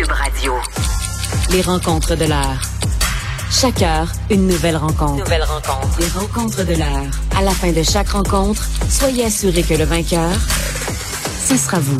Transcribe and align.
Cube 0.00 0.12
Radio. 0.12 0.54
Les 1.50 1.60
rencontres 1.60 2.14
de 2.16 2.24
l'heure. 2.24 2.62
Chaque 3.50 3.82
heure, 3.82 4.10
une 4.30 4.46
nouvelle 4.46 4.76
rencontre. 4.76 5.22
Nouvelle 5.22 5.42
rencontre. 5.42 5.98
Les 5.98 6.08
rencontres 6.08 6.64
de 6.64 6.74
l'heure. 6.74 7.10
À 7.36 7.42
la 7.42 7.50
fin 7.50 7.70
de 7.70 7.82
chaque 7.82 8.08
rencontre, 8.08 8.66
soyez 8.88 9.26
assurés 9.26 9.62
que 9.62 9.74
le 9.74 9.84
vainqueur, 9.84 10.30
ce 11.46 11.54
sera 11.54 11.80
vous. 11.80 11.98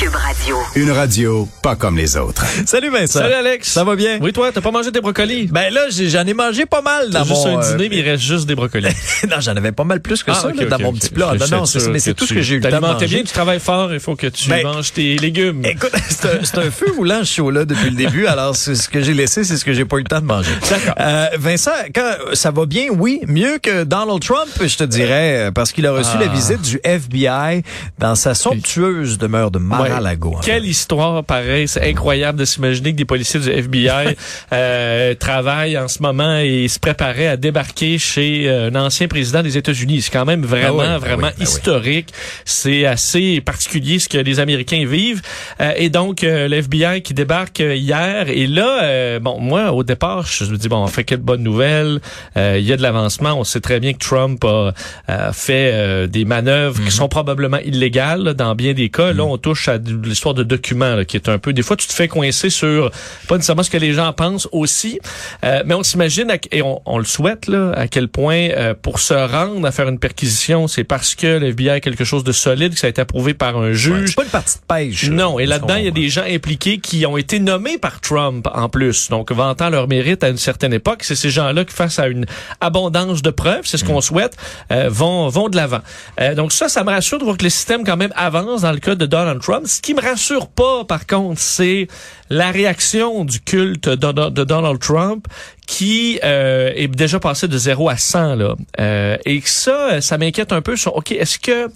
Cube 0.00 0.14
Radio. 0.14 0.56
Une 0.76 0.90
radio 0.92 1.46
pas 1.62 1.76
comme 1.76 1.98
les 1.98 2.16
autres. 2.16 2.46
Salut 2.64 2.88
Vincent. 2.88 3.18
Salut 3.18 3.34
Alex. 3.34 3.68
Ça 3.70 3.84
va 3.84 3.96
bien? 3.96 4.18
Oui, 4.22 4.32
toi, 4.32 4.50
t'as 4.50 4.62
pas 4.62 4.70
mangé 4.70 4.90
tes 4.90 5.02
brocolis? 5.02 5.48
Ben 5.48 5.70
là, 5.70 5.82
j'en 5.90 6.26
ai 6.26 6.32
mangé 6.32 6.64
pas 6.64 6.80
mal 6.80 7.10
dans 7.10 7.18
T'as 7.18 7.28
juste 7.28 7.44
mon... 7.46 7.58
un 7.58 7.62
euh, 7.62 7.72
dîner, 7.76 7.88
mais 7.90 7.96
il 7.98 8.08
reste 8.08 8.22
juste 8.22 8.46
des 8.46 8.54
brocolis. 8.54 8.88
non, 9.30 9.36
j'en 9.40 9.54
avais 9.54 9.72
pas 9.72 9.84
mal 9.84 10.00
plus 10.00 10.22
que 10.22 10.30
Ah, 10.30 10.34
ça 10.36 10.48
là, 10.52 10.64
dans 10.64 10.78
mon 10.78 10.94
petit 10.94 11.10
plat. 11.10 11.32
Je 11.34 11.40
Non, 11.50 11.58
non, 11.58 11.66
c'est 11.66 11.80
sûr 11.80 11.90
mais 11.92 11.98
c'est 11.98 12.14
tout 12.14 12.24
ce 12.24 12.32
que 12.32 12.40
j'ai 12.40 12.54
eu 12.54 12.60
le 12.60 12.70
temps 12.70 12.80
de 12.98 13.04
bien, 13.04 13.18
tu 13.18 13.26
travailles 13.26 13.60
fort, 13.60 13.92
il 13.92 14.00
faut 14.00 14.16
que 14.16 14.28
tu 14.28 14.48
Ben, 14.48 14.62
manges 14.62 14.90
tes 14.94 15.18
légumes. 15.18 15.66
Écoute, 15.66 15.92
c'est 16.08 16.56
un, 16.58 16.62
un 16.62 16.70
feu 16.70 16.86
roulant 16.96 17.20
ce 17.22 17.34
show-là 17.34 17.66
depuis 17.66 17.90
le 17.90 17.96
début, 17.96 18.24
alors 18.26 18.56
c'est 18.56 18.76
ce 18.76 18.88
que 18.88 19.02
j'ai 19.02 19.12
laissé, 19.12 19.44
c'est 19.44 19.58
ce 19.58 19.66
que 19.66 19.74
j'ai 19.74 19.84
pas 19.84 19.96
eu 19.96 20.04
le 20.04 20.04
temps 20.08 20.22
de 20.22 20.26
manger. 20.26 20.52
D'accord. 20.70 20.94
Euh, 20.98 21.26
Vincent, 21.38 21.72
quand 21.94 22.14
ça 22.32 22.50
va 22.50 22.64
bien, 22.64 22.86
oui, 22.90 23.20
mieux 23.26 23.58
que 23.62 23.84
Donald 23.84 24.22
Trump, 24.22 24.48
je 24.64 24.76
te 24.78 24.84
dirais, 24.84 25.48
euh, 25.48 25.50
parce 25.50 25.72
qu'il 25.72 25.86
a 25.86 25.92
reçu 25.92 26.12
Ah. 26.14 26.20
la 26.20 26.28
visite 26.28 26.62
du 26.62 26.80
FBI 26.84 27.62
dans 27.98 28.14
sa 28.14 28.32
somptueuse 28.34 29.18
demeure 29.18 29.50
de 29.50 29.58
Mar-a-Lago. 29.90 30.36
Quelle 30.44 30.64
histoire 30.66 31.22
pareille. 31.24 31.68
C'est 31.68 31.88
incroyable 31.88 32.38
de 32.38 32.44
s'imaginer 32.44 32.92
que 32.92 32.96
des 32.96 33.04
policiers 33.04 33.40
du 33.40 33.50
FBI 33.50 34.16
euh, 34.52 35.14
travaillent 35.14 35.76
en 35.78 35.88
ce 35.88 36.02
moment 36.02 36.38
et 36.38 36.68
se 36.68 36.78
préparaient 36.78 37.26
à 37.26 37.36
débarquer 37.36 37.98
chez 37.98 38.48
euh, 38.48 38.70
un 38.70 38.74
ancien 38.76 39.08
président 39.08 39.42
des 39.42 39.56
États-Unis. 39.56 40.02
C'est 40.02 40.10
quand 40.12 40.24
même 40.24 40.44
vraiment, 40.44 40.80
Ah 40.80 40.82
oui, 40.82 40.86
ben 40.88 40.98
vraiment 40.98 41.26
oui, 41.28 41.32
ben 41.38 41.44
oui. 41.44 41.44
historique. 41.44 42.08
C'est 42.44 42.86
assez 42.86 43.40
particulier 43.40 43.98
ce 43.98 44.08
que 44.08 44.18
les 44.18 44.40
Américains 44.40 44.84
vivent. 44.86 45.22
Euh, 45.60 45.72
et 45.76 45.90
donc, 45.90 46.24
euh, 46.24 46.48
le 46.48 46.56
FBI 46.58 47.02
qui 47.02 47.14
débarque 47.14 47.60
hier. 47.60 48.28
Et 48.28 48.46
là, 48.46 48.82
euh, 48.82 49.18
bon, 49.20 49.38
moi, 49.40 49.72
au 49.72 49.82
départ, 49.82 50.26
je 50.26 50.44
me 50.44 50.56
dis, 50.56 50.68
bon, 50.68 50.78
on 50.82 50.86
fait 50.86 51.04
quelle 51.04 51.18
bonne 51.20 51.42
nouvelle. 51.42 52.00
Euh, 52.36 52.56
Il 52.58 52.66
y 52.66 52.72
a 52.72 52.76
de 52.76 52.82
l'avancement. 52.82 53.34
On 53.38 53.44
sait 53.44 53.60
très 53.60 53.80
bien 53.80 53.92
que 53.92 53.98
Trump 53.98 54.44
a, 54.44 54.72
a 55.08 55.32
fait 55.32 55.70
euh, 55.72 56.06
des 56.06 56.24
manœuvres 56.24 56.78
Mhm. 56.80 56.84
qui 56.86 56.90
sont 56.92 57.08
probablement 57.08 57.58
illégales 57.58 58.22
là, 58.22 58.34
dans 58.34 58.54
bien 58.54 58.72
des 58.74 58.88
cas. 58.90 59.12
Là, 59.12 59.24
on 59.24 59.36
touche 59.38 59.68
à 59.68 59.78
l'histoire 59.86 60.34
de 60.34 60.42
documents 60.42 60.94
là, 60.96 61.04
qui 61.04 61.16
est 61.16 61.28
un 61.28 61.38
peu... 61.38 61.52
Des 61.52 61.62
fois, 61.62 61.76
tu 61.76 61.86
te 61.86 61.92
fais 61.92 62.08
coincer 62.08 62.50
sur 62.50 62.90
pas 63.28 63.36
nécessairement 63.36 63.62
ce 63.62 63.70
que 63.70 63.76
les 63.78 63.92
gens 63.92 64.12
pensent 64.12 64.48
aussi, 64.52 64.98
euh, 65.44 65.62
mais 65.66 65.74
on 65.74 65.82
s'imagine, 65.82 66.32
et 66.52 66.62
on, 66.62 66.80
on 66.86 66.98
le 66.98 67.04
souhaite, 67.04 67.46
là, 67.46 67.72
à 67.74 67.88
quel 67.88 68.08
point 68.08 68.50
euh, 68.50 68.74
pour 68.80 68.98
se 69.00 69.14
rendre 69.14 69.66
à 69.66 69.72
faire 69.72 69.88
une 69.88 69.98
perquisition, 69.98 70.68
c'est 70.68 70.84
parce 70.84 71.14
que 71.14 71.38
le 71.38 71.48
FBI 71.48 71.70
a 71.70 71.80
quelque 71.80 72.04
chose 72.04 72.24
de 72.24 72.32
solide, 72.32 72.74
que 72.74 72.80
ça 72.80 72.86
a 72.86 72.90
été 72.90 73.00
approuvé 73.00 73.34
par 73.34 73.56
un 73.56 73.70
Ouais, 73.70 73.74
juge. 73.74 74.08
c'est 74.08 74.16
pas 74.16 74.24
une 74.24 74.28
partie 74.30 74.56
de 74.58 74.62
pêche. 74.66 75.08
Non, 75.10 75.38
et 75.38 75.46
là-dedans, 75.46 75.76
il 75.76 75.84
y 75.84 75.88
a 75.88 75.92
des 75.92 76.08
gens 76.08 76.24
impliqués 76.28 76.78
qui 76.78 77.06
ont 77.06 77.16
été 77.16 77.38
nommés 77.38 77.78
par 77.78 78.00
Trump 78.00 78.48
en 78.52 78.68
plus, 78.68 79.08
donc 79.10 79.30
vantant 79.32 79.70
leur 79.70 79.86
mérite 79.88 80.24
à 80.24 80.28
une 80.28 80.36
certaine 80.38 80.72
époque. 80.72 81.02
C'est 81.02 81.14
ces 81.14 81.30
gens-là 81.30 81.64
qui, 81.64 81.74
face 81.74 81.98
à 81.98 82.08
une 82.08 82.26
abondance 82.60 83.22
de 83.22 83.30
preuves, 83.30 83.62
c'est 83.64 83.76
ce 83.78 83.84
qu'on 83.84 84.00
souhaite, 84.00 84.36
euh, 84.72 84.88
vont 84.90 85.28
vont 85.28 85.48
de 85.48 85.56
l'avant. 85.56 85.80
Euh, 86.20 86.34
donc 86.34 86.52
ça, 86.52 86.68
ça 86.68 86.84
me 86.84 86.90
rassure 86.90 87.18
de 87.18 87.24
voir 87.24 87.36
que 87.36 87.44
le 87.44 87.50
système 87.50 87.84
quand 87.84 87.96
même 87.96 88.12
avance 88.16 88.62
dans 88.62 88.72
le 88.72 88.78
cas 88.78 88.94
de 88.94 89.06
Donald 89.06 89.40
Trump. 89.40 89.66
Ce 89.70 89.80
qui 89.80 89.94
me 89.94 90.00
rassure 90.00 90.48
pas, 90.48 90.84
par 90.84 91.06
contre, 91.06 91.40
c'est 91.40 91.86
la 92.28 92.50
réaction 92.50 93.24
du 93.24 93.40
culte 93.40 93.88
de, 93.88 94.42
Donald 94.44 94.80
Trump 94.80 95.28
qui 95.64 96.18
euh, 96.24 96.72
est 96.74 96.88
déjà 96.88 97.20
passé 97.20 97.46
de 97.46 97.56
0 97.56 97.88
à 97.88 97.96
100 97.96 98.34
là. 98.34 98.56
Euh, 98.80 99.16
et 99.24 99.40
ça, 99.44 100.00
ça 100.00 100.18
m'inquiète 100.18 100.52
un 100.52 100.60
peu 100.60 100.74
sur 100.74 100.96
OK, 100.96 101.12
est-ce 101.12 101.38
que 101.38 101.70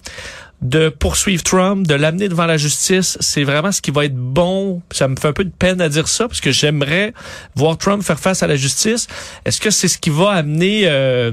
de 0.69 0.89
poursuivre 0.89 1.43
Trump, 1.43 1.85
de 1.85 1.93
l'amener 1.93 2.27
devant 2.27 2.45
la 2.45 2.57
justice, 2.57 3.17
c'est 3.19 3.43
vraiment 3.43 3.71
ce 3.71 3.81
qui 3.81 3.91
va 3.91 4.05
être 4.05 4.15
bon. 4.15 4.81
Ça 4.91 5.07
me 5.07 5.15
fait 5.15 5.27
un 5.27 5.33
peu 5.33 5.43
de 5.43 5.51
peine 5.51 5.79
à 5.79 5.89
dire 5.89 6.07
ça 6.07 6.27
parce 6.27 6.41
que 6.41 6.51
j'aimerais 6.51 7.13
voir 7.55 7.77
Trump 7.77 8.01
faire 8.03 8.19
face 8.19 8.41
à 8.41 8.47
la 8.47 8.55
justice. 8.55 9.07
Est-ce 9.45 9.61
que 9.61 9.69
c'est 9.69 9.87
ce 9.87 9.97
qui 9.97 10.09
va 10.09 10.31
amener 10.31 10.83
euh, 10.85 11.31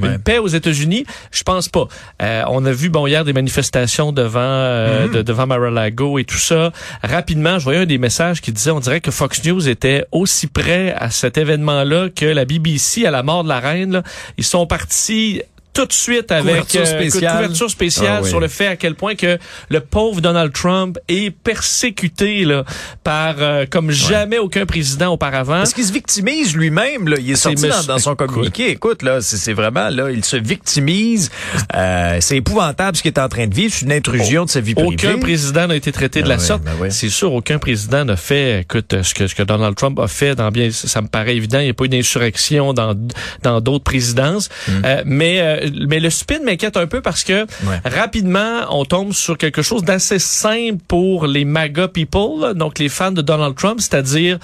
Ouais. 0.00 0.08
une 0.14 0.18
paix 0.18 0.38
aux 0.38 0.46
États-Unis? 0.48 1.04
Je 1.30 1.42
pense 1.42 1.68
pas. 1.68 1.88
Euh, 2.22 2.42
on 2.48 2.64
a 2.64 2.72
vu 2.72 2.88
bon 2.88 3.06
hier 3.06 3.24
des 3.24 3.32
manifestations 3.34 4.12
devant 4.12 4.40
euh, 4.40 5.08
de- 5.08 5.22
devant 5.22 5.46
Mar-a-Lago 5.46 6.18
et 6.18 6.24
tout 6.24 6.38
ça. 6.38 6.72
Rapidement, 7.02 7.58
je 7.58 7.64
voyais 7.64 7.80
un 7.80 7.86
des 7.86 7.98
messages 7.98 8.40
qui 8.40 8.50
disait 8.52 8.70
on 8.70 8.80
dirait 8.80 9.00
que 9.00 9.10
Fox 9.10 9.44
News 9.44 9.68
était 9.68 10.04
aussi 10.10 10.46
près 10.46 10.94
à 10.94 11.10
cet 11.10 11.36
événement-là 11.36 12.08
que 12.14 12.24
la 12.26 12.44
BBC 12.46 13.04
à 13.04 13.10
la 13.10 13.22
mort 13.22 13.44
de 13.44 13.48
la 13.48 13.60
reine. 13.60 13.92
là. 13.92 14.02
Ils 14.38 14.44
sont 14.44 14.66
partis 14.66 15.42
tout 15.72 15.86
de 15.86 15.92
suite 15.92 16.32
avec 16.32 16.46
Couverture 16.46 16.86
spéciale. 16.86 17.32
couverture 17.36 17.70
spéciale 17.70 18.16
Ah 18.18 18.20
oui. 18.22 18.28
sur 18.28 18.40
le 18.40 18.48
fait 18.48 18.66
à 18.66 18.76
quel 18.76 18.94
point 18.96 19.14
que 19.14 19.38
le 19.68 19.80
pauvre 19.80 20.20
Donald 20.20 20.52
Trump 20.52 20.98
est 21.08 21.30
persécuté 21.30 22.44
là, 22.44 22.64
par 23.04 23.36
euh, 23.38 23.66
comme 23.70 23.90
jamais 23.90 24.38
aucun 24.38 24.66
président 24.66 25.12
auparavant. 25.12 25.58
Parce 25.58 25.72
qu'il 25.74 25.84
se 25.84 25.92
victimise 25.92 26.56
lui-même, 26.56 27.08
là. 27.08 27.16
Il 27.20 27.30
est 27.30 27.36
sorti 27.36 27.62
dans, 27.62 27.68
monsieur- 27.68 27.86
dans 27.88 27.98
son 27.98 28.16
communiqué. 28.16 28.70
Écoute, 28.70 29.02
là, 29.02 29.20
c'est 29.20 29.52
vraiment, 29.52 29.88
là, 29.90 30.10
il 30.10 30.24
se 30.24 30.36
victimise. 30.36 31.30
Euh, 31.76 32.18
c'est 32.20 32.36
épouvantable 32.36 32.96
ce 32.96 33.02
qu'il 33.02 33.12
est 33.12 33.18
en 33.20 33.28
train 33.28 33.46
de 33.46 33.54
vivre. 33.54 33.72
C'est 33.74 33.84
une 33.86 33.92
intrusion 33.92 34.44
de 34.44 34.50
sa 34.50 34.60
vie 34.60 34.74
privée. 34.74 34.88
Aucun 34.88 35.18
président 35.18 35.66
n'a 35.68 35.76
été 35.76 35.92
traité 35.92 36.22
de 36.22 36.28
la 36.28 36.36
oui, 36.36 36.40
sorte. 36.44 36.62
ben 36.64 36.72
oui. 36.80 36.88
C'est 36.90 37.08
sûr, 37.08 37.32
aucun 37.32 37.58
président 37.58 38.04
n'a 38.04 38.16
fait, 38.16 38.60
écoute, 38.62 39.02
ce 39.02 39.14
que, 39.14 39.26
ce 39.26 39.34
que 39.34 39.42
Donald 39.44 39.76
Trump 39.76 39.98
a 40.00 40.08
fait 40.08 40.34
dans 40.34 40.50
bien, 40.50 40.70
ça 40.72 41.00
me 41.00 41.08
paraît 41.08 41.36
évident. 41.36 41.58
Il 41.60 41.64
n'y 41.64 41.70
a 41.70 41.74
pas 41.74 41.84
eu 41.84 41.88
d'insurrection 41.88 42.72
dans 42.72 42.94
dans 43.42 43.60
d'autres 43.60 43.84
présidences. 43.84 44.48
Euh, 44.84 45.02
mais 45.06 45.40
euh, 45.40 45.59
mais 45.88 46.00
le 46.00 46.10
spin 46.10 46.38
m'inquiète 46.44 46.76
un 46.76 46.86
peu 46.86 47.00
parce 47.00 47.24
que. 47.24 47.42
Ouais. 47.42 47.80
rapidement, 47.84 48.60
on 48.70 48.84
tombe 48.84 49.12
sur 49.12 49.36
quelque 49.38 49.62
chose 49.62 49.82
d'assez 49.84 50.18
simple 50.18 50.78
pour 50.88 51.26
les 51.26 51.44
MAGA 51.44 51.88
people, 51.88 52.54
donc 52.54 52.78
les 52.78 52.88
fans 52.88 53.12
de 53.12 53.22
Donald 53.22 53.54
Trump, 53.56 53.80
c'est-à-dire 53.80 54.38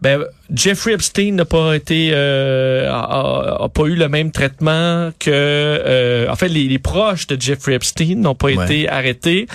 ben, 0.00 0.24
Jeffrey 0.54 0.92
Epstein 0.92 1.32
n'a 1.32 1.44
pas 1.44 1.74
été 1.74 2.10
euh, 2.12 2.88
a, 2.88 3.00
a- 3.00 3.64
a 3.64 3.68
pas 3.68 3.82
eu 3.86 3.96
le 3.96 4.08
même 4.08 4.30
traitement 4.30 5.10
que 5.18 5.28
euh, 5.32 6.28
en 6.30 6.36
fait 6.36 6.48
les, 6.48 6.68
les 6.68 6.78
proches 6.78 7.26
de 7.26 7.40
Jeffrey 7.40 7.74
Epstein 7.74 8.14
n'ont 8.16 8.36
pas 8.36 8.48
Ouais. 8.48 8.64
été 8.64 8.88
arrêtés. 8.88 9.46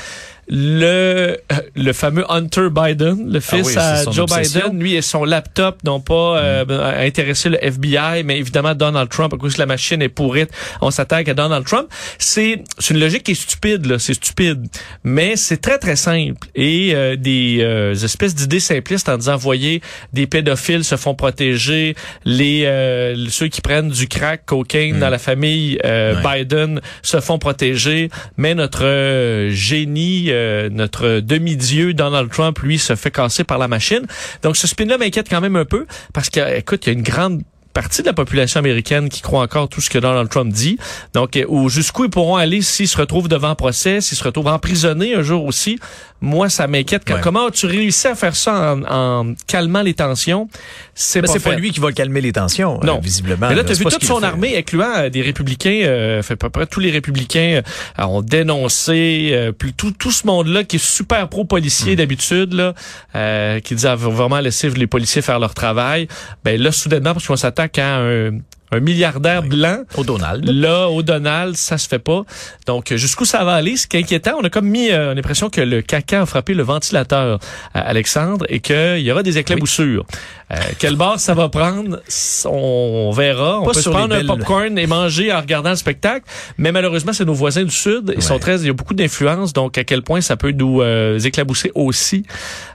Le 0.47 0.83
euh, 0.85 1.35
le 1.75 1.93
fameux 1.93 2.25
Hunter 2.29 2.67
Biden, 2.69 3.31
le 3.31 3.39
fils 3.39 3.53
Ah 3.53 3.57
oui, 3.65 3.73
c'est 3.73 3.79
à 3.79 4.11
Joe 4.11 4.19
obsession. 4.19 4.61
Biden, 4.61 4.79
lui 4.79 4.95
et 4.95 5.01
son 5.01 5.23
laptop 5.23 5.83
n'ont 5.83 6.01
pas 6.01 6.37
euh, 6.37 7.05
intéressé 7.07 7.49
le 7.49 7.63
FBI, 7.63 8.23
mais 8.23 8.37
évidemment 8.37 8.75
Donald 8.75 9.09
Trump, 9.09 9.33
à 9.33 9.37
cause 9.37 9.53
que 9.55 9.59
la 9.59 9.65
machine 9.65 10.01
est 10.01 10.09
pourrite, 10.09 10.49
on 10.81 10.91
s'attaque 10.91 11.29
à 11.29 11.33
Donald 11.33 11.65
Trump. 11.65 11.87
C'est 12.19 12.63
c'est 12.79 12.93
une 12.93 12.99
logique 12.99 13.23
qui 13.23 13.31
est 13.31 13.35
stupide, 13.35 13.85
là, 13.85 13.99
c'est 13.99 14.13
stupide, 14.13 14.67
mais 15.03 15.35
c'est 15.35 15.57
très 15.61 15.79
très 15.79 15.95
simple 15.95 16.47
et 16.55 16.91
euh, 16.93 17.15
des 17.15 17.59
euh, 17.61 17.93
espèces 17.93 18.35
d'idées 18.35 18.59
simplistes 18.59 19.09
en 19.09 19.17
disant 19.17 19.37
voyez 19.37 19.81
des 20.11 20.27
pédophiles 20.27 20.83
se 20.83 20.95
font 20.97 21.15
protéger, 21.15 21.95
les 22.25 22.63
euh, 22.65 23.15
ceux 23.29 23.47
qui 23.47 23.61
prennent 23.61 23.89
du 23.89 24.07
crack, 24.07 24.45
cocaine 24.45 24.99
dans 24.99 25.09
la 25.09 25.19
famille 25.19 25.79
euh, 25.85 26.13
Ouais. 26.23 26.43
Biden 26.43 26.81
se 27.01 27.19
font 27.21 27.39
protéger, 27.39 28.09
mais 28.37 28.55
notre 28.55 28.83
euh, 28.83 29.49
génie, 29.51 30.29
euh, 30.33 30.69
notre 30.69 31.19
demi-dieu 31.19 31.93
Donald 31.93 32.29
Trump, 32.29 32.59
lui, 32.59 32.77
se 32.77 32.95
fait 32.95 33.11
casser 33.11 33.43
par 33.43 33.57
la 33.57 33.67
machine. 33.67 34.05
Donc 34.41 34.57
ce 34.57 34.67
spin-là 34.67 34.97
m'inquiète 34.97 35.29
quand 35.29 35.41
même 35.41 35.55
un 35.55 35.65
peu 35.65 35.85
parce 36.13 36.29
que, 36.29 36.57
écoute, 36.57 36.85
il 36.85 36.89
y 36.89 36.95
a 36.95 36.97
une 36.97 37.03
grande 37.03 37.41
partie 37.73 38.01
de 38.01 38.07
la 38.07 38.13
population 38.13 38.59
américaine 38.59 39.09
qui 39.09 39.21
croit 39.21 39.41
encore 39.41 39.67
tout 39.69 39.81
ce 39.81 39.89
que 39.89 39.97
Donald 39.97 40.29
Trump 40.29 40.51
dit. 40.53 40.77
Donc, 41.13 41.35
euh, 41.35 41.67
jusqu'où 41.69 42.05
ils 42.05 42.09
pourront 42.09 42.35
aller 42.35 42.61
s'ils 42.61 42.87
se 42.87 42.97
retrouvent 42.97 43.27
devant 43.27 43.55
procès, 43.55 44.01
s'ils 44.01 44.17
se 44.17 44.23
retrouvent 44.23 44.47
emprisonnés 44.47 45.15
un 45.15 45.21
jour 45.23 45.45
aussi. 45.45 45.79
Moi, 46.21 46.47
ça 46.49 46.67
m'inquiète. 46.67 47.03
Ouais. 47.09 47.19
Comment 47.21 47.47
as-tu 47.47 47.65
réussi 47.65 48.07
à 48.07 48.15
faire 48.15 48.35
ça 48.35 48.75
en, 48.75 48.83
en 49.23 49.33
calmant 49.45 49.81
les 49.81 49.93
tensions? 49.93 50.47
C'est 50.95 51.21
pas 51.21 51.37
pas 51.39 51.55
lui 51.55 51.71
qui 51.71 51.81
va 51.81 51.91
calmer 51.91 52.21
les 52.21 52.31
tensions, 52.31 52.79
euh, 52.81 52.85
Non. 52.85 52.99
visiblement. 53.01 53.49
Mais 53.49 53.55
là, 53.55 53.61
là. 53.61 53.63
tu 53.65 53.71
as 53.73 53.75
C'est 53.75 53.83
vu 53.83 53.89
toute 53.89 54.05
son 54.05 54.19
fait. 54.19 54.25
armée, 54.25 54.57
incluant 54.57 54.93
euh, 54.95 55.09
des 55.09 55.21
républicains, 55.21 55.81
euh, 55.83 56.21
fait 56.23 56.35
à 56.35 56.37
peu 56.37 56.49
près 56.49 56.65
tous 56.65 56.79
les 56.79 56.91
républicains 56.91 57.61
euh, 57.99 58.03
ont 58.05 58.21
dénoncé, 58.21 59.31
euh, 59.33 59.51
puis 59.51 59.73
tout, 59.73 59.91
tout 59.91 60.11
ce 60.11 60.25
monde-là 60.25 60.63
qui 60.63 60.77
est 60.77 60.83
super 60.83 61.27
pro-policier 61.27 61.95
d'habitude, 61.97 62.53
là, 62.53 62.73
euh, 63.15 63.59
qui 63.59 63.75
dit 63.75 63.85
ah, 63.87 63.95
vraiment 63.95 64.39
laisser 64.39 64.69
les 64.69 64.87
policiers 64.87 65.21
faire 65.21 65.39
leur 65.39 65.53
travail. 65.53 66.07
Ben 66.45 66.61
là, 66.61 66.71
soudainement, 66.71 67.13
parce 67.13 67.27
qu'on 67.27 67.35
s'attaque 67.63 67.79
à 67.79 67.97
un, 67.99 68.39
un 68.73 68.79
milliardaire 68.79 69.43
blanc, 69.43 69.79
Au 69.95 70.03
Donald. 70.03 70.47
Là, 70.49 70.89
au 70.89 71.01
Donald, 71.03 71.55
ça 71.55 71.77
se 71.77 71.87
fait 71.87 71.99
pas. 71.99 72.23
Donc, 72.65 72.91
euh, 72.91 72.97
jusqu'où 72.97 73.25
ça 73.25 73.43
va 73.43 73.53
aller? 73.53 73.77
Ce 73.77 73.87
qui 73.87 73.97
est 73.97 74.01
inquiétant, 74.01 74.33
on 74.39 74.43
a 74.43 74.49
comme 74.49 74.67
mis 74.67 74.91
euh, 74.91 75.13
l'impression 75.13 75.49
que 75.49 75.61
le 75.61 75.81
caca 75.81 76.21
a 76.21 76.25
frappé 76.25 76.53
le 76.53 76.63
ventilateur, 76.63 77.39
à 77.73 77.79
Alexandre, 77.81 78.45
et 78.49 78.59
qu'il 78.59 78.99
y 78.99 79.11
aura 79.11 79.23
des 79.23 79.37
éclaboussures. 79.37 80.05
Euh, 80.51 80.55
quel 80.79 80.95
bar 80.95 81.19
ça 81.19 81.33
va 81.33 81.49
prendre? 81.49 81.99
On 82.45 83.11
verra. 83.11 83.59
On 83.59 83.65
Pas 83.65 83.71
peut 83.71 83.77
se 83.77 83.81
sur 83.83 83.91
prendre 83.91 84.15
un 84.15 84.25
popcorn 84.25 84.77
et 84.77 84.87
manger 84.87 85.31
en 85.33 85.39
regardant 85.39 85.71
le 85.71 85.75
spectacle. 85.75 86.25
Mais 86.57 86.71
malheureusement, 86.71 87.13
c'est 87.13 87.25
nos 87.25 87.33
voisins 87.33 87.63
du 87.63 87.71
Sud. 87.71 88.13
Ils 88.15 88.21
sont 88.21 88.39
très, 88.39 88.59
il 88.61 88.67
y 88.67 88.69
a 88.69 88.73
beaucoup 88.73 88.93
d'influence. 88.93 89.53
Donc, 89.53 89.77
à 89.77 89.83
quel 89.83 90.01
point 90.01 90.21
ça 90.21 90.37
peut 90.37 90.51
nous 90.51 90.81
euh, 90.81 91.17
éclabousser 91.19 91.71
aussi? 91.75 92.25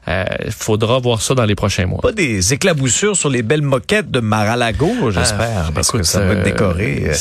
Il 0.06 0.52
faudra 0.52 0.98
voir 0.98 1.20
ça 1.20 1.34
dans 1.34 1.44
les 1.44 1.54
prochains 1.54 1.84
mois. 1.84 2.00
Pas 2.00 2.12
des 2.12 2.54
éclaboussures 2.54 3.14
sur 3.14 3.28
les 3.28 3.42
belles 3.42 3.60
moquettes 3.60 4.10
de 4.10 4.20
Mar-a-Lago, 4.20 5.10
j'espère. 5.10 5.66
Ah, 5.68 5.70
que 5.90 6.02
ça 6.02 6.20
va 6.20 6.34
être 6.34 6.42
décoré. 6.44 7.04
euh, 7.06 7.14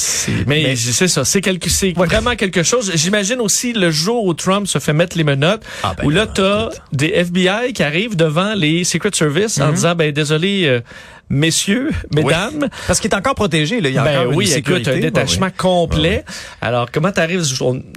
mais, 0.47 0.63
mais- 0.63 0.75
c'est 0.75 1.07
ça, 1.07 1.25
c'est 1.25 1.41
quelque, 1.41 1.69
c'est 1.69 1.93
vraiment 1.93 2.35
quelque 2.35 2.63
chose. 2.63 2.91
J'imagine 2.95 3.39
aussi 3.39 3.73
le 3.73 3.91
jour 3.91 4.25
où 4.25 4.33
Trump 4.33 4.67
se 4.67 4.79
fait 4.79 4.93
mettre 4.93 5.17
les 5.17 5.23
menottes, 5.23 5.63
Ah, 5.83 5.93
ben 5.97 6.05
où 6.05 6.09
là 6.09 6.27
t'as 6.27 6.69
des 6.91 7.07
FBI 7.13 7.73
qui 7.73 7.83
arrivent 7.83 8.15
devant 8.15 8.53
les 8.55 8.83
Secret 8.83 9.11
Service 9.13 9.59
en 9.59 9.71
disant 9.71 9.95
ben 9.95 10.11
désolé 10.11 10.63
euh, 10.65 10.81
messieurs, 11.29 11.89
mesdames. 12.15 12.67
Parce 12.87 12.99
qu'il 12.99 13.11
est 13.11 13.15
encore 13.15 13.35
protégé, 13.35 13.81
là. 13.81 13.89
Il 13.89 13.95
y 13.95 13.97
a 13.97 14.03
Ben 14.03 14.21
encore 14.21 14.35
oui, 14.35 14.45
une 14.45 14.51
écoute, 14.51 14.77
sécurité. 14.77 14.91
un 14.91 14.99
détachement 14.99 15.49
complet. 15.55 16.23
Alors, 16.61 16.89
comment 16.91 17.11
t'arrives? 17.11 17.43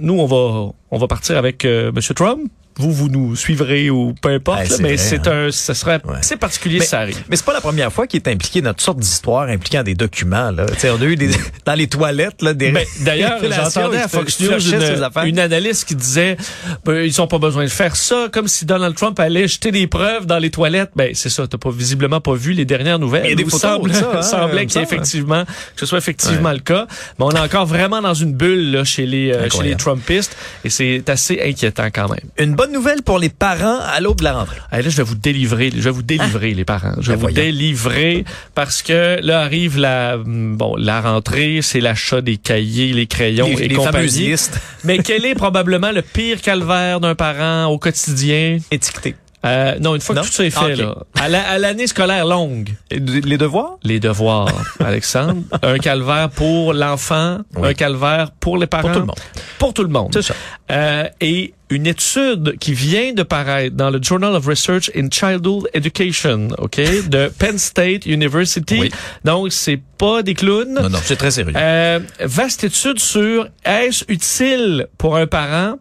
Nous, 0.01 0.13
on 0.19 0.25
va, 0.25 0.71
on 0.91 0.97
va 0.97 1.07
partir 1.07 1.37
avec 1.37 1.63
euh, 1.65 1.91
Monsieur 1.93 2.13
Trump. 2.13 2.41
Vous, 2.77 2.91
vous 2.91 3.09
nous 3.09 3.35
suivrez 3.35 3.89
ou 3.89 4.13
peu 4.21 4.29
importe. 4.29 4.59
Ouais, 4.59 4.67
là, 4.69 4.75
c'est 4.77 4.81
mais 4.83 4.97
c'est 4.97 5.27
un, 5.27 5.51
ce 5.51 5.73
serait 5.73 5.99
Ouais. 6.05 6.15
assez 6.19 6.37
particulier 6.37 6.79
Mais- 6.79 6.85
si 6.85 6.91
ça 6.91 6.99
arrive. 6.99 7.21
Mais 7.29 7.35
c'est 7.35 7.45
pas 7.45 7.53
la 7.53 7.61
première 7.61 7.91
fois 7.91 8.07
qu'il 8.07 8.21
est 8.21 8.27
impliqué 8.29 8.61
dans 8.61 8.71
toutes 8.71 8.81
sortes 8.81 8.99
d'histoires 8.99 9.49
impliquant 9.49 9.83
des 9.83 9.93
documents. 9.93 10.51
Là. 10.51 10.65
Tu 10.67 10.79
sais, 10.79 10.89
on 10.89 11.01
a 11.01 11.05
eu 11.05 11.15
des, 11.15 11.29
dans 11.65 11.73
les 11.73 11.87
toilettes 11.87 12.41
là, 12.41 12.53
des 12.53 12.71
Ben, 12.71 12.85
D'ailleurs, 13.01 13.39
j'entendais 13.51 13.97
à 13.97 14.07
Fox 14.07 14.39
News 14.39 14.59
une, 14.59 15.27
une 15.27 15.39
analyste 15.39 15.85
qui 15.85 15.95
disait 15.95 16.37
ben, 16.85 17.03
ils 17.03 17.21
ont 17.21 17.27
pas 17.27 17.39
besoin 17.39 17.63
de 17.65 17.69
faire 17.69 17.95
ça, 17.95 18.27
comme 18.31 18.47
si 18.47 18.65
Donald 18.65 18.95
Trump 18.95 19.19
allait 19.19 19.47
jeter 19.47 19.71
des 19.71 19.87
preuves 19.87 20.25
dans 20.25 20.39
les 20.39 20.49
toilettes. 20.49 20.91
Ben 20.95 21.11
c'est 21.13 21.29
ça, 21.29 21.45
t'as 21.47 21.57
pas 21.57 21.71
visiblement 21.71 22.21
pas 22.21 22.33
vu 22.33 22.53
les 22.53 22.65
dernières 22.65 22.99
nouvelles. 22.99 23.23
Mais 23.23 23.27
il 23.29 23.31
y 23.31 23.41
a 23.41 23.43
des 23.43 23.43
photos 23.43 23.61
semble, 23.61 23.93
ça, 23.93 24.11
hein, 24.15 24.21
semblait 24.21 24.63
il 24.63 24.67
qu'il 24.67 24.81
effectivement 24.81 25.43
que 25.45 25.79
ce 25.79 25.85
soit 25.85 25.97
effectivement 25.97 26.51
le 26.51 26.59
cas. 26.59 26.87
Mais 27.19 27.25
on 27.25 27.31
est 27.31 27.39
encore 27.39 27.65
vraiment 27.65 28.01
dans 28.01 28.13
une 28.13 28.33
bulle 28.33 28.71
là, 28.71 28.83
chez 28.83 29.05
les 29.05 29.31
euh, 29.31 29.49
chez 29.49 29.63
les. 29.63 29.75
Trumpistes 29.75 30.35
et 30.63 30.69
c'est 30.69 31.09
assez 31.09 31.41
inquiétant 31.43 31.87
quand 31.93 32.07
même. 32.09 32.19
Une 32.37 32.55
bonne 32.61 32.73
nouvelle 32.73 33.01
pour 33.01 33.17
les 33.17 33.29
parents 33.29 33.79
à 33.79 33.99
l'aube 34.01 34.19
de 34.19 34.23
la 34.23 34.33
rentrée. 34.33 34.57
Allez, 34.69 34.83
là, 34.83 34.89
je 34.91 34.97
vais 34.97 35.01
vous 35.03 35.15
délivrer, 35.15 35.71
je 35.75 35.81
vais 35.81 35.89
vous 35.89 36.03
délivrer 36.03 36.53
les 36.53 36.63
parents. 36.63 36.93
Je 36.99 37.07
vais 37.07 37.13
Ben 37.13 37.15
vous 37.15 37.21
voyons. 37.21 37.35
délivrer 37.41 38.23
parce 38.53 38.83
que 38.83 39.19
là 39.23 39.41
arrive 39.41 39.79
la 39.79 40.17
hum, 40.17 40.57
bon 40.57 40.75
la 40.75 41.01
rentrée, 41.01 41.61
c'est 41.63 41.79
l'achat 41.79 42.21
des 42.21 42.37
cahiers, 42.37 42.93
les 42.93 43.07
crayons 43.07 43.47
Les, 43.47 43.63
et 43.63 43.67
les 43.67 43.73
compagnie. 43.73 44.35
Mais 44.83 44.99
quel 44.99 45.25
est 45.25 45.33
probablement 45.33 45.91
le 45.91 46.03
pire 46.03 46.39
calvaire 46.39 46.99
d'un 46.99 47.15
parent 47.15 47.65
au 47.65 47.79
quotidien? 47.79 48.59
étiquetées. 48.69 49.15
Euh, 49.43 49.79
non, 49.79 49.95
une 49.95 50.01
fois 50.01 50.13
Non? 50.13 50.21
que 50.21 50.27
tout 50.27 50.33
ça 50.33 50.45
est 50.45 50.51
fait, 50.51 50.73
Ok. 50.73 50.77
là, 50.77 50.95
à 51.19 51.27
la- 51.27 51.49
à 51.49 51.57
l'année 51.57 51.87
scolaire 51.87 52.25
longue, 52.25 52.69
Et 52.91 52.99
Les 52.99 53.37
devoirs? 53.39 53.77
les 53.83 53.99
devoirs, 53.99 54.49
Alexandre, 54.79 55.41
un 55.63 55.77
calvaire 55.79 56.29
pour 56.29 56.73
l'enfant, 56.73 57.39
Oui. 57.57 57.69
un 57.69 57.73
calvaire 57.73 58.31
pour 58.39 58.57
les 58.59 58.67
parents. 58.67 58.83
Pour 58.83 58.91
tout 58.93 58.99
le 58.99 59.05
monde. 59.05 59.19
Pour 59.57 59.73
tout 59.73 59.83
le 59.83 59.89
monde. 59.89 60.09
C'est 60.13 60.21
ça. 60.21 60.35
Euh, 60.71 61.05
et 61.21 61.53
une 61.71 61.87
étude 61.87 62.57
qui 62.59 62.73
vient 62.73 63.13
de 63.13 63.23
paraître 63.23 63.75
dans 63.75 63.89
le 63.89 63.99
Journal 64.01 64.35
of 64.35 64.45
Research 64.45 64.91
in 64.95 65.07
Childhood 65.09 65.69
Education, 65.73 66.49
OK, 66.59 66.75
de 67.09 67.31
Penn 67.39 67.57
State 67.57 68.05
University. 68.05 68.77
Oui. 68.79 68.91
Donc, 69.25 69.51
c'est 69.53 69.79
pas 69.97 70.21
des 70.21 70.33
clowns. 70.35 70.73
Non, 70.73 70.89
non, 70.89 70.99
c'est 71.03 71.15
très 71.15 71.31
sérieux. 71.31 71.53
Euh, 71.55 71.99
vaste 72.19 72.63
étude 72.63 72.99
sur 72.99 73.47
est-ce 73.65 74.03
utile 74.07 74.87
pour 74.97 75.15
un 75.15 75.25
parent 75.27 75.77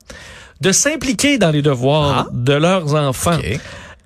de 0.61 0.73
s'impliquer 0.73 1.39
dans 1.39 1.51
les 1.51 1.63
devoirs 1.63 2.27
Ah. 2.27 2.31
de 2.33 2.53
leurs 2.53 2.95
enfants. 2.95 3.39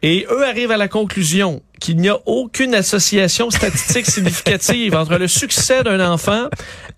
Et 0.02 0.26
eux 0.30 0.44
arrivent 0.46 0.70
à 0.70 0.76
la 0.76 0.88
conclusion 0.88 1.62
qu'il 1.84 1.98
n'y 1.98 2.08
a 2.08 2.16
aucune 2.24 2.74
association 2.74 3.50
statistique 3.50 4.06
significative 4.06 4.96
entre 4.96 5.18
le 5.18 5.28
succès 5.28 5.82
d'un 5.82 6.00
enfant 6.00 6.48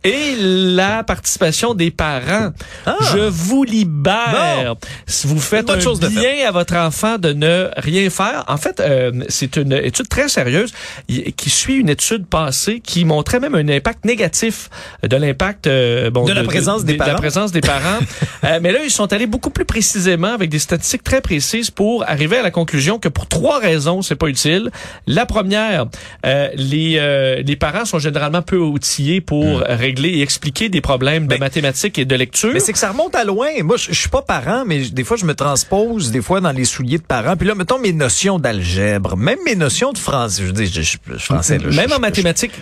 et 0.05 0.37
la 0.39 1.03
participation 1.03 1.75
des 1.75 1.91
parents. 1.91 2.53
Ah. 2.87 2.95
Je 3.13 3.19
vous 3.19 3.65
libère. 3.65 4.77
Si 5.09 5.27
vous 5.27 5.41
faites 5.41 5.69
un 5.71 5.81
chose 5.81 5.99
de 5.99 6.07
bien 6.07 6.47
à 6.47 6.53
votre 6.53 6.77
enfant 6.77 7.19
de 7.19 7.33
ne 7.33 7.69
rien 7.77 8.09
faire, 8.11 8.45
en 8.47 8.59
fait, 8.59 8.79
euh, 8.79 9.11
c'est 9.29 9.57
une 9.57 9.73
étude 9.73 10.09
très 10.09 10.29
sérieuse 10.29 10.73
qui 11.09 11.51
suit 11.51 11.79
une 11.79 11.89
étude 11.89 12.25
passée 12.25 12.79
qui 12.79 13.05
montrait 13.05 13.41
même 13.41 13.57
un 13.57 13.69
impact 13.69 14.05
négatif 14.05 14.71
de 15.03 15.17
l'impact 15.17 15.67
euh, 15.67 16.11
bon, 16.11 16.27
De 16.27 16.33
la 16.33 16.45
présence 16.45 16.85
des 16.85 16.93
de 16.93 16.99
la 17.01 17.07
parents. 17.07 17.19
présence 17.19 17.51
des 17.51 17.61
parents. 17.61 17.99
Euh, 18.45 18.61
mais 18.63 18.71
là, 18.71 18.81
ils 18.85 18.91
sont 18.91 19.13
allés 19.13 19.27
beaucoup 19.27 19.51
plus 19.51 19.65
précisément 19.65 20.33
avec 20.33 20.51
des 20.51 20.59
statistiques 20.59 21.03
très 21.03 21.21
précises 21.21 21.71
pour 21.71 22.05
arriver 22.09 22.37
à 22.37 22.43
la 22.43 22.51
conclusion 22.51 22.99
que 22.99 23.09
pour 23.09 23.27
trois 23.27 23.59
raisons, 23.59 24.03
c'est 24.03 24.15
pas 24.15 24.29
utile. 24.29 24.71
La 25.07 25.27
première, 25.27 25.87
euh, 26.25 26.49
les 26.55 26.97
euh, 26.99 27.43
les 27.45 27.57
parents 27.57 27.85
sont 27.85 27.99
généralement 27.99 28.43
peu 28.43 28.59
outillés 28.59 29.21
pour 29.21 29.61
régler 29.61 30.09
et 30.11 30.23
expliquer 30.23 30.69
des 30.69 30.81
problèmes 30.81 31.27
de 31.27 31.35
Hmm. 31.35 31.39
Ben, 31.39 31.41
mathématiques 31.41 31.99
et 31.99 32.05
de 32.05 32.15
lecture. 32.15 32.51
Mais 32.53 32.61
c'est 32.61 32.73
que 32.73 32.79
ça 32.79 32.91
remonte 32.93 33.15
à 33.15 33.25
loin. 33.25 33.49
Moi, 33.63 33.77
je 33.77 33.87
je 33.93 34.01
suis 34.01 34.09
pas 34.09 34.23
parent, 34.23 34.65
mais 34.67 34.81
des 34.91 35.05
fois, 35.05 35.17
je 35.17 35.25
me 35.25 35.35
transpose 35.35 36.11
des 36.11 36.21
fois 36.23 36.41
dans 36.41 36.53
les 36.53 36.65
souliers 36.65 36.99
de 36.99 37.03
parents. 37.03 37.37
Puis 37.37 37.47
là, 37.49 37.55
mettons 37.55 37.79
mes 37.79 37.93
notions 37.93 38.39
d'algèbre, 38.39 39.17
même 39.17 39.39
mes 39.45 39.55
notions 39.57 39.93
de 39.93 39.99
français. 39.99 40.43
Je 40.47 40.51
dis, 40.53 40.67
je, 40.67 40.81
je, 40.83 40.97
je- 41.13 41.19
français. 41.19 41.59
Là, 41.59 41.71
Même 41.71 41.93
en 41.93 41.99
mathématiques. 41.99 42.53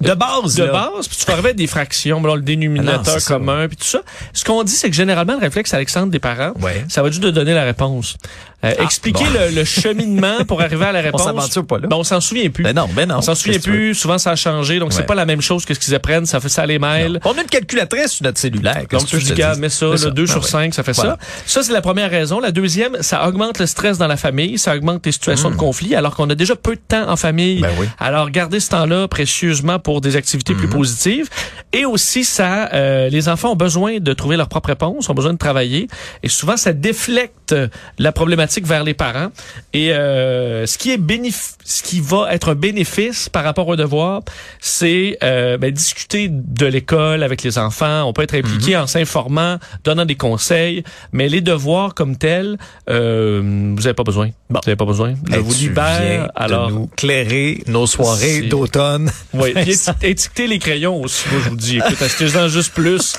De, 0.00 0.14
base, 0.14 0.54
de 0.54 0.64
là. 0.64 0.72
base, 0.72 1.08
puis 1.08 1.16
tu 1.18 1.24
parlais 1.26 1.54
des 1.54 1.66
fractions, 1.66 2.22
là, 2.22 2.34
le 2.36 2.42
dénominateur 2.42 2.94
Ah 3.04 3.08
non, 3.08 3.12
c'est 3.14 3.20
ça, 3.20 3.34
commun, 3.34 3.68
puis 3.68 3.76
tout 3.76 3.84
ça. 3.84 4.00
Ce 4.32 4.44
qu'on 4.44 4.62
dit, 4.62 4.72
c'est 4.72 4.88
que 4.90 4.96
généralement, 4.96 5.34
le 5.34 5.40
réflexe, 5.40 5.74
Alexandre, 5.74 6.10
des 6.10 6.18
parents, 6.18 6.52
Ouais. 6.62 6.84
ça 6.88 7.02
va 7.02 7.10
juste 7.10 7.22
de 7.22 7.30
donner 7.30 7.54
la 7.54 7.64
réponse. 7.64 8.16
Euh, 8.64 8.72
expliquer 8.82 9.22
bon. 9.24 9.30
le, 9.50 9.54
le 9.54 9.64
cheminement 9.64 10.44
pour 10.48 10.62
arriver 10.62 10.86
à 10.86 10.92
la 10.92 11.00
réponse. 11.02 11.22
s'aventure 11.22 11.66
pas 11.66 11.78
là. 11.78 11.86
Ben, 11.88 11.96
on 11.96 12.04
s'en 12.04 12.20
souvient 12.22 12.48
plus. 12.48 12.64
Ben 12.64 12.74
non, 12.74 12.88
ben 12.90 13.06
non. 13.06 13.16
On 13.18 13.20
s'en 13.20 13.34
souvient 13.34 13.58
plus. 13.60 13.94
Souvent, 13.94 14.16
ça 14.16 14.30
a 14.30 14.36
changé. 14.36 14.78
Donc, 14.78 14.92
c'est 14.94 15.00
Ouais. 15.00 15.06
pas 15.06 15.14
la 15.14 15.26
même 15.26 15.42
chose 15.42 15.64
que 15.66 15.74
ce 15.74 15.78
qu'ils 15.78 15.94
apprennent. 15.94 16.24
Ça 16.24 16.40
fait 16.40 16.48
ça 16.48 16.64
les 16.64 16.78
mails. 16.78 17.20
On 17.24 17.32
a 17.36 17.42
une 17.42 17.46
calculatrice 17.48 18.12
sur 18.12 18.24
notre 18.24 18.38
cellulaire. 18.38 18.84
Donc, 18.90 19.06
tu 19.06 19.18
dis, 19.18 19.34
gars, 19.34 19.54
mets 19.56 19.68
ça, 19.68 19.86
C'est 19.96 20.06
le 20.06 20.10
2 20.12 20.24
Ah 20.28 20.32
sur 20.32 20.42
ouais. 20.42 20.48
5, 20.48 20.74
ça 20.74 20.82
fait 20.82 20.92
Voilà. 20.92 21.18
ça. 21.20 21.26
Ça, 21.46 21.62
c'est 21.64 21.72
la 21.72 21.82
première 21.82 22.10
raison. 22.10 22.40
La 22.40 22.50
deuxième, 22.50 22.96
ça 23.02 23.28
augmente 23.28 23.58
le 23.58 23.66
stress 23.66 23.98
dans 23.98 24.06
la 24.08 24.16
famille, 24.16 24.58
ça 24.58 24.74
augmente 24.74 25.04
les 25.04 25.12
situations 25.12 25.50
de 25.50 25.56
conflit, 25.56 25.94
alors 25.94 26.14
qu'on 26.16 26.28
a 26.30 26.34
déjà 26.34 26.56
peu 26.56 26.76
de 26.76 26.80
temps 26.88 27.08
en 27.10 27.16
famille. 27.16 27.60
Ben 27.60 27.70
oui. 27.78 27.86
Alors, 27.98 28.30
garder 28.30 28.58
ce 28.58 28.70
temps-là 28.70 29.06
précieusement 29.06 29.65
pour 29.78 30.00
des 30.00 30.16
activités 30.16 30.54
Hmm. 30.54 30.58
plus 30.58 30.68
positives. 30.68 31.28
Et 31.72 31.84
aussi, 31.84 32.24
ça, 32.24 32.68
euh, 32.72 33.08
les 33.10 33.28
enfants 33.28 33.52
ont 33.52 33.56
besoin 33.56 33.98
de 33.98 34.12
trouver 34.12 34.36
leur 34.36 34.48
propre 34.48 34.68
réponse, 34.70 35.08
ont 35.10 35.14
besoin 35.14 35.32
de 35.32 35.38
travailler. 35.38 35.88
Et 36.22 36.28
souvent, 36.28 36.56
ça 36.56 36.72
déflecte 36.72 37.54
la 37.98 38.12
problématique 38.12 38.66
vers 38.66 38.84
les 38.84 38.94
parents. 38.94 39.28
Et 39.72 39.92
euh, 39.92 40.64
ce 40.66 40.78
qui 40.78 40.90
est 40.92 40.96
bénéf 40.98 41.54
ce 41.64 41.82
qui 41.82 42.00
va 42.00 42.32
être 42.32 42.50
un 42.50 42.54
bénéfice 42.54 43.28
par 43.28 43.42
rapport 43.44 43.66
aux 43.66 43.74
devoirs, 43.76 44.22
c'est 44.60 45.18
euh, 45.24 45.58
ben, 45.58 45.70
discuter 45.72 46.28
de 46.30 46.66
l'école 46.66 47.22
avec 47.24 47.42
les 47.42 47.58
enfants. 47.58 48.04
On 48.08 48.12
peut 48.12 48.22
être 48.22 48.34
impliqué 48.36 48.76
Mhm. 48.76 48.82
en 48.82 48.86
s'informant, 48.86 49.56
donnant 49.84 50.04
des 50.04 50.14
conseils, 50.14 50.84
mais 51.12 51.28
les 51.28 51.40
devoirs 51.40 51.94
comme 51.94 52.16
tels, 52.16 52.56
euh, 52.88 53.40
vous 53.76 53.82
n'avez 53.82 53.94
pas 53.94 54.04
besoin. 54.04 54.28
Bon. 54.48 54.60
Vous 54.62 54.68
n'avez 54.70 54.76
pas 54.76 54.84
besoin. 54.84 55.14
Je 55.30 55.38
vous 55.40 55.52
libère. 55.54 56.30
Alors, 56.36 56.70
nous 56.70 56.86
clairer 56.96 57.62
nos 57.66 57.86
soirées 57.86 58.42
d'automne. 58.42 59.10
oui. 59.34 59.52
Étiqueter 60.02 60.46
les 60.46 60.58
crayons 60.58 61.02
aussi. 61.02 61.24
Moi, 61.30 61.40
je 61.44 61.50
vous 61.50 61.56
dis, 61.56 61.76
écoute, 61.78 62.00
achetez-en 62.00 62.48
juste 62.48 62.72
plus, 62.74 63.14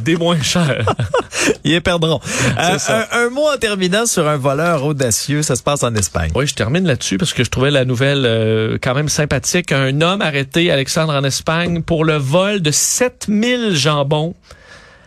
des 0.00 0.16
moins 0.16 0.40
chers. 0.42 0.84
Ils 1.64 1.80
perdront. 1.80 2.20
Euh, 2.58 2.78
un 3.12 3.30
mot 3.30 3.46
en 3.48 3.56
terminant 3.56 4.06
sur 4.06 4.26
un 4.28 4.36
voleur 4.36 4.84
audacieux. 4.84 5.42
Ça 5.42 5.56
se 5.56 5.62
passe 5.62 5.82
en 5.82 5.94
Espagne. 5.94 6.30
Oui, 6.34 6.46
je 6.46 6.54
termine 6.54 6.86
là-dessus 6.86 7.18
parce 7.18 7.32
que 7.32 7.44
je 7.44 7.50
trouvais 7.50 7.70
la 7.70 7.84
nouvelle 7.84 8.24
euh, 8.24 8.78
quand 8.80 8.94
même 8.94 9.08
sympathique. 9.08 9.72
Un 9.72 10.00
homme 10.00 10.22
arrêté, 10.22 10.70
Alexandre, 10.70 11.14
en 11.14 11.24
Espagne, 11.24 11.82
pour 11.82 12.04
le 12.04 12.16
vol 12.16 12.60
de 12.60 12.70
7000 12.70 13.76
jambons. 13.76 14.34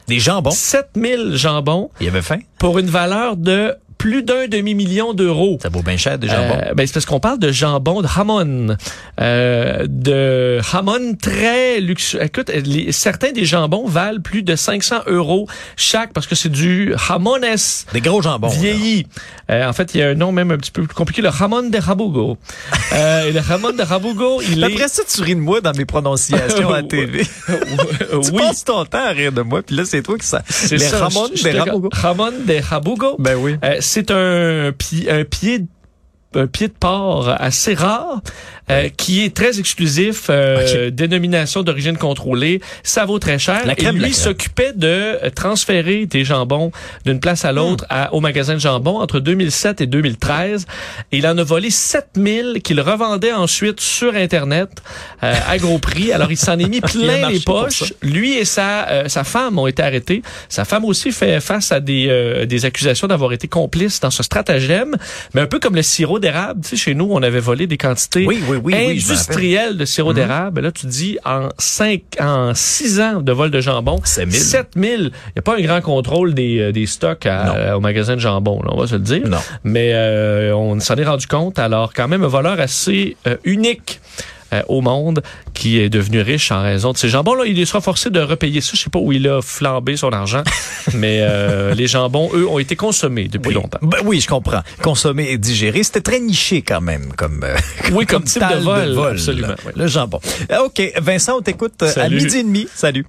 Des 0.08 0.20
jambons? 0.20 0.52
7000 0.52 1.36
jambons 1.36 1.90
Il 2.02 2.08
avait 2.08 2.22
faim? 2.22 2.40
pour 2.58 2.80
une 2.80 2.90
valeur 2.90 3.38
de 3.38 3.76
plus 4.00 4.24
d'un 4.24 4.48
demi-million 4.48 5.14
d'euros. 5.14 5.60
Ça 5.62 5.70
vaut 5.70 5.84
bien 5.84 5.98
cher, 5.98 6.18
des 6.18 6.28
jambons. 6.28 6.56
Euh, 6.56 6.74
ben, 6.74 6.88
c'est 6.88 6.94
parce 6.94 7.06
qu'on 7.06 7.20
parle 7.20 7.38
de 7.38 7.52
jambon, 7.52 8.02
de 8.02 8.08
jamon, 8.08 8.76
euh, 9.22 9.86
de 9.88 10.60
jamon 10.62 11.16
très 11.22 11.80
luxueux. 11.82 12.24
Écoute, 12.24 12.50
les- 12.50 12.92
certains 12.92 13.32
des 13.32 13.46
jambons 13.46 13.86
valent 13.88 14.22
plus 14.22 14.42
de 14.42 14.56
500 14.56 15.02
euros 15.08 15.48
chaque 15.76 16.14
parce 16.14 16.26
que 16.28 16.34
c'est 16.36 16.50
du 16.50 16.94
jamones 17.08 17.46
des 17.94 18.02
gros 18.02 18.22
jambons. 18.22 18.48
vieilli. 18.48 19.06
Euh, 19.52 19.68
en 19.68 19.74
fait, 19.74 19.94
il 19.94 20.00
y 20.00 20.04
a 20.04 20.08
un 20.10 20.16
nom 20.16 20.32
même 20.32 20.52
un 20.52 20.58
petit 20.58 20.72
peu 20.72 20.84
plus 20.84 20.96
compliqué, 20.96 21.22
le 21.22 21.32
jamon 21.32 21.64
de 21.70 21.78
Rabugo. 21.78 22.38
euh, 22.94 23.32
le 23.32 23.42
jamon 23.42 23.72
de 23.72 23.82
Rabugo, 23.84 24.42
il 24.50 24.64
est... 24.64 24.68
Après 24.74 24.88
ça, 24.88 25.04
tu 25.08 25.22
ris 25.24 25.36
de 25.36 25.42
moi 25.42 25.60
dans 25.60 25.74
mes 25.74 25.86
prononciations 25.86 26.72
à 26.74 26.84
TV. 26.90 27.24
tu 27.48 28.16
oui, 28.32 28.42
passes 28.42 28.64
ton 28.64 28.86
temps 28.86 29.04
à 29.06 29.10
rire 29.10 29.32
de 29.34 29.42
moi, 29.42 29.62
puis 29.62 29.76
là, 29.76 29.84
c'est 29.86 30.02
toi 30.04 30.18
qui 30.18 30.26
ça. 30.26 30.42
c'est 30.48 30.78
Les. 30.78 30.88
Ramon 30.88 31.28
te- 31.30 31.58
Rabugo. 31.58 31.90
Jamon 32.02 32.32
de 32.46 32.62
Rabugo. 32.64 33.16
Ben 33.20 33.36
oui. 33.36 33.58
C'est 33.92 34.12
un, 34.12 34.68
un 34.68 35.24
pied 35.24 35.66
un 36.36 36.46
pied 36.48 36.68
de 36.68 36.74
porc 36.74 37.30
assez 37.40 37.74
rare, 37.74 38.22
euh, 38.70 38.90
qui 38.96 39.24
est 39.26 39.36
très 39.36 39.60
exclusif, 39.60 40.28
euh, 40.30 40.92
dénomination 40.92 41.64
d'origine 41.64 41.98
contrôlée. 41.98 42.62
Ça 42.84 43.06
vaut 43.06 43.18
très 43.18 43.40
cher. 43.40 43.66
La 43.66 43.74
crème 43.74 43.98
Et 43.98 44.00
lui 44.00 44.14
s'occupait 44.14 44.74
de 44.76 44.88
euh, 44.88 45.30
transférer 45.34 46.06
des 46.06 46.24
jambons 46.24 46.72
d'une 47.04 47.20
place 47.20 47.46
à 47.46 47.52
l'autre 47.52 47.84
à- 47.90 48.14
au 48.14 48.20
magasin 48.20 48.54
de 48.54 48.60
jambon 48.60 49.00
entre 49.00 49.20
2007 49.20 49.82
et 49.82 49.88
2013. 49.88 50.68
Et 51.12 51.18
il 51.18 51.26
en 51.26 51.36
a 51.38 51.44
volé 51.44 51.72
7000 51.72 52.62
qu'il 52.64 52.80
revendait 52.80 53.34
ensuite 53.34 53.80
sur 53.82 54.14
Internet 54.16 54.70
euh, 55.24 55.34
à 55.50 55.58
gros 55.58 55.80
prix. 55.80 56.12
Alors, 56.12 56.32
il 56.32 56.38
s'en 56.38 56.60
est 56.60 56.70
mis 56.70 56.82
plein 56.82 57.28
les 57.30 57.40
poches. 57.40 57.94
Lui 58.04 58.34
et 58.38 58.46
sa, 58.46 58.88
euh, 58.90 59.08
sa 59.08 59.24
femme 59.24 59.58
ont 59.58 59.66
été 59.66 59.82
arrêtés. 59.82 60.22
Sa 60.48 60.64
femme 60.64 60.86
aussi 60.86 61.12
fait 61.12 61.40
face 61.42 61.72
à 61.72 61.80
des, 61.80 62.06
euh, 62.08 62.46
des 62.46 62.66
accusations 62.66 63.08
d'avoir 63.08 63.34
été 63.34 63.48
complice 63.48 64.00
dans 64.00 64.12
ce 64.12 64.22
stratagème. 64.22 64.96
Mais 65.34 65.42
un 65.42 65.48
peu 65.48 65.58
comme 65.60 65.76
le 65.76 65.82
sirop 65.82 66.19
sirop 66.20 66.34
d'érable, 66.34 66.62
tu 66.62 66.70
sais, 66.70 66.76
chez 66.76 66.94
nous, 66.96 67.08
on 67.12 67.22
avait 67.24 67.40
volé 67.40 67.66
des 67.68 67.78
quantités 67.78 68.26
Oui, 68.26 68.42
oui, 68.48 68.58
oui, 68.64 68.74
industrielles 68.92 69.78
de 69.78 69.86
sirop 69.86 70.14
d'érable. 70.14 70.62
Là, 70.62 70.72
tu 70.72 70.86
dis, 70.88 71.18
en 71.26 71.50
cinq, 71.58 72.02
en 72.20 72.54
six 72.54 73.00
ans 73.00 73.22
de 73.22 73.32
vol 73.32 73.52
de 73.52 73.62
jambon, 73.62 74.00
C'est 74.04 74.26
mille. 74.26 74.36
7000. 74.36 74.90
Il 75.00 75.04
n'y 75.06 75.12
a 75.38 75.42
pas 75.42 75.58
un 75.58 75.62
grand 75.62 75.82
contrôle 75.82 76.34
des, 76.34 76.60
euh, 76.60 76.72
des 76.72 76.86
stocks 76.86 77.26
à- 77.26 77.56
euh, 77.56 77.74
au 77.76 77.80
magasin 77.80 78.16
de 78.16 78.22
jambon, 78.22 78.62
là, 78.64 78.70
on 78.74 78.80
va 78.80 78.88
se 78.88 78.96
le 78.96 79.02
dire. 79.02 79.28
Non. 79.28 79.38
Mais 79.64 79.92
euh, 79.94 80.54
on 80.56 80.80
s'en 80.80 80.96
est 80.96 81.06
rendu 81.06 81.28
compte. 81.28 81.58
Alors, 81.60 81.94
quand 81.94 82.08
même, 82.08 82.24
un 82.24 82.28
voleur 82.28 82.60
assez 82.60 83.16
euh, 83.28 83.38
unique. 83.44 84.00
au 84.68 84.82
monde, 84.82 85.22
qui 85.60 85.78
est 85.78 85.90
devenu 85.90 86.22
riche 86.22 86.52
en 86.54 86.62
raison 86.64 86.94
de 86.94 86.98
ces 86.98 87.10
jambons-là. 87.10 87.44
Il 87.46 87.68
sera 87.68 87.82
forcé 87.82 88.10
de 88.10 88.22
repayer 88.22 88.62
ça. 88.62 88.72
Je 88.76 88.82
sais 88.82 88.90
pas 88.90 89.00
où 89.00 89.12
il 89.12 89.28
a 89.28 89.42
flambé 89.42 89.98
son 89.98 90.10
argent, 90.12 90.42
mais 90.94 91.20
euh, 91.22 91.76
les 91.76 91.86
jambons, 91.88 92.30
eux, 92.34 92.48
ont 92.48 92.60
été 92.60 92.78
consommés 92.78 93.28
depuis 93.28 93.50
Oui. 93.50 93.54
longtemps. 93.56 93.80
Ben 93.82 93.98
oui, 94.06 94.22
je 94.22 94.28
comprends. 94.28 94.62
Consommer 94.82 95.30
et 95.32 95.38
digérer, 95.38 95.84
c'était 95.84 96.00
très 96.00 96.22
niché 96.22 96.62
quand 96.62 96.80
même, 96.80 97.12
comme 97.18 97.44
euh, 97.44 97.56
Oui, 97.92 98.06
comme 98.06 98.24
type 98.24 98.42
de 98.42 98.64
vol, 98.64 98.96
là, 98.96 99.10
absolument, 99.12 99.56
oui. 99.66 99.74
Le 99.76 99.88
jambon. 99.88 100.22
Euh, 100.50 100.66
OK, 100.66 100.82
Vincent, 101.02 101.38
on 101.38 101.42
t'écoute 101.42 101.84
euh, 101.84 101.92
à 101.98 102.08
midi 102.08 102.38
et 102.38 102.44
demi. 102.44 102.68
Salut. 102.74 103.06